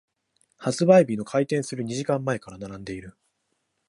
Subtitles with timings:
[0.57, 3.15] 発売日の開店する二時間前から並んでいる。